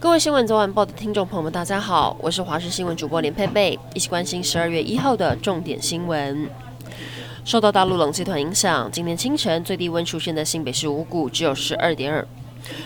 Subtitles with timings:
[0.00, 6.48] 各位新闻早晚报的听众朋友们，大家好，我是华视新闻主播连佩佩，一起关心十二月一号的重点新闻。
[7.44, 12.26] 受到大陆冷气团影响，今天清晨最低温出现在新北市五股，只有十二点二。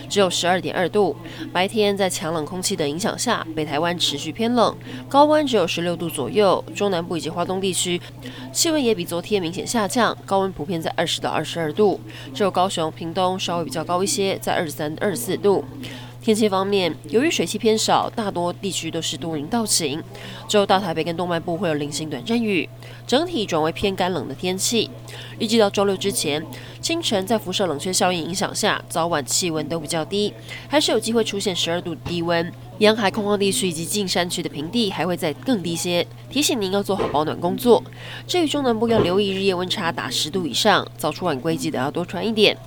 [0.09, 1.15] 只有十二点二度。
[1.53, 4.75] 白天在强冷空气的影响下，北台湾持续偏冷，
[5.07, 6.61] 高温只有十六度左右。
[6.75, 8.01] 中南部以及花东地区
[8.51, 11.97] 气温也比昨天明显下降，高温普遍在二十到二十二度。
[12.33, 15.63] 只有高雄、屏东稍微比较高一些，在二十三、二十四度。
[16.25, 20.01] 天气方面，由于水汽偏少，大多地区都是多云到晴，
[20.47, 22.67] 之后大台北跟东半部会有零星短阵雨，
[23.05, 24.89] 整体转为偏干冷的天气。
[25.37, 26.43] 预计到周六之前，
[26.81, 30.33] 清晨在辐射冷却效应影响下，早晚气温都比较低，
[30.67, 32.51] 还是有机会出现十二度低温。
[32.77, 37.81] 沿海空旷地区以及近山区的平地还会再更低些，提醒您要做好保暖工作。
[38.27, 42.57] 至于中南部要留意日夜温差达十度以上，早出晚归记得要多穿一点。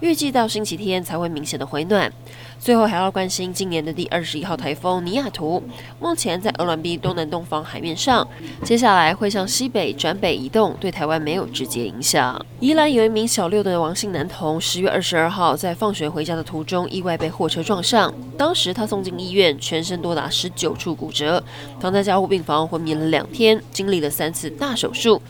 [0.00, 2.10] 预计到星期天才会明显的回暖。
[2.58, 5.62] 最后还要关心今年的第二十一号台风尼亚图，
[6.00, 8.26] 目前在鹅銮鼻东南东方海面上，
[8.64, 12.44] 接下来会向西北转北移动，对台湾没有直接影响。
[12.58, 19.57] 宜兰有一名小六的王姓男童，十月二十二号在放学回家的途中意外被货车撞上，当时他送进医院。
[19.58, 21.42] 全身多达十九处骨折，
[21.80, 25.20] 躺在加护病房昏迷了两天，经历了三次大手术。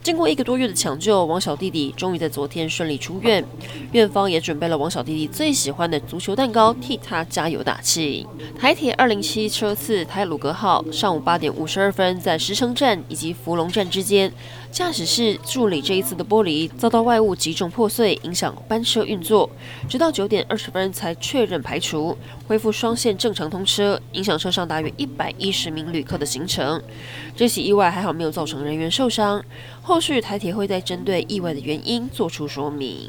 [0.00, 3.44] 经过一个多月的抢救，王小弟弟终于在昨天顺利出院。
[3.92, 8.26] 院方也准备了王小弟弟最喜欢的足球蛋糕，替他加油打气。
[8.58, 14.32] 台铁二零七车次台鲁阁号上午八点五十二分，在石城站以及福隆站之间，
[14.70, 19.50] 驾驶室助理这一次的玻璃遭到外物击中破碎，影响班车运作，
[19.88, 26.82] 直到九点二十分才确认排除，恢复双线正常通车，车影响车上大约一百一十名旅客的行程。
[27.36, 29.40] 这起意外还好没有造成人员受伤。
[29.80, 33.08] 后续台铁会再针对意外的原因做出说明。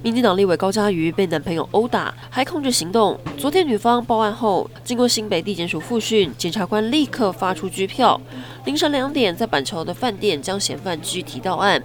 [0.00, 3.18] 民进党立委高嘉瑜被男朋友殴打，还控制行动。
[3.36, 8.20] 昨天女方报案后，经过新北地检署复讯，检察官立刻发出拘票。
[8.64, 11.82] 凌晨两点，在板桥的饭店将嫌犯拘提到案。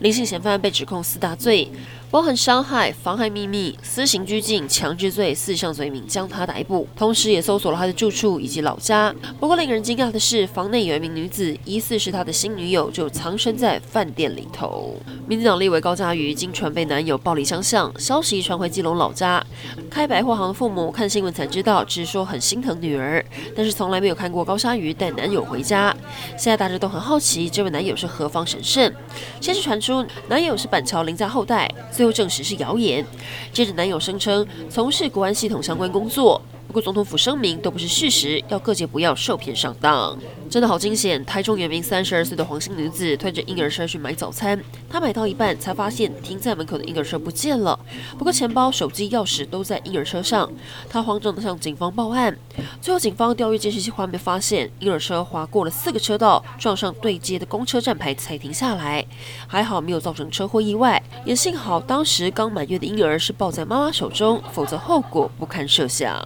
[0.00, 1.70] 林姓嫌犯被指控四大罪。
[2.10, 9.12] 包含伤害、妨害秘密、私刑拘禁、强制罪四项罪名，将他逮捕，同时也搜索了他的住处以及老家。
[9.40, 14.96] 不过令人惊讶的是，房内有一名女子，疑似是他的新女友，就藏身在饭店里头。
[15.26, 19.44] 民进党立委高嘉瑜经传被男友暴力相向，消息传回基隆老家。
[19.90, 23.24] 开百货行的父母看新闻才知道，只是说很心疼女儿，
[23.56, 25.94] 但是从来没有看过高鲨鱼带男友回家。
[26.30, 28.92] 现在大家都很好奇，这位男友是何方神圣？
[29.40, 31.70] 先是传出男友是板桥林家后代。
[31.90, 33.04] 最后证实是谣言。
[33.52, 36.40] 接着，男友声称从事国安系统相关工作。
[36.74, 40.18] 不过，总统府声明都不是事实，要各界不要受骗上当。
[40.50, 41.24] 真的好惊险！
[41.24, 47.78] 台中有名三十二岁的黄姓女子推着婴儿车去买早餐，她买到一半才发现停在门口的婴儿车不见了。
[48.18, 50.50] 不过，钱包、手机、钥匙都在婴儿车上。
[50.90, 52.36] 她慌张地向警方报案。
[52.82, 59.06] 最后，警方调阅监视器画面，发现婴儿车划过了四个车道，撞上对接的公车站牌才停下来。
[59.46, 66.20] 还好没有造成车祸意外，也幸好当时刚满月的婴儿是抱在妈妈手中，否则后果不堪设想。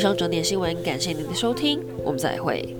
[0.00, 2.74] 以上整点新闻，感谢您的收听，我们再会。